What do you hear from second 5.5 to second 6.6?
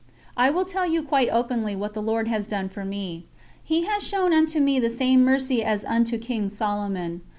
as unto King